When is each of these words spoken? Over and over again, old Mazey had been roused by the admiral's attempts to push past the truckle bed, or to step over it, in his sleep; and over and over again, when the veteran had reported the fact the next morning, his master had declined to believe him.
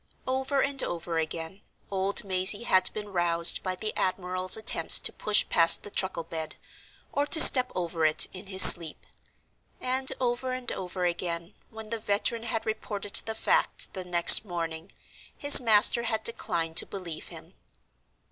Over 0.25 0.63
and 0.63 0.81
over 0.81 1.19
again, 1.19 1.61
old 1.91 2.23
Mazey 2.23 2.63
had 2.63 2.91
been 2.91 3.09
roused 3.09 3.61
by 3.61 3.75
the 3.75 3.95
admiral's 3.95 4.57
attempts 4.57 4.99
to 4.99 5.13
push 5.13 5.47
past 5.47 5.83
the 5.83 5.91
truckle 5.91 6.23
bed, 6.23 6.55
or 7.13 7.27
to 7.27 7.39
step 7.39 7.71
over 7.75 8.03
it, 8.07 8.25
in 8.33 8.47
his 8.47 8.63
sleep; 8.63 9.05
and 9.79 10.11
over 10.19 10.53
and 10.53 10.71
over 10.71 11.05
again, 11.05 11.53
when 11.69 11.91
the 11.91 11.99
veteran 11.99 12.41
had 12.41 12.65
reported 12.65 13.13
the 13.27 13.35
fact 13.35 13.93
the 13.93 14.03
next 14.03 14.43
morning, 14.43 14.91
his 15.37 15.61
master 15.61 16.01
had 16.01 16.23
declined 16.23 16.77
to 16.77 16.87
believe 16.87 17.27
him. 17.27 17.53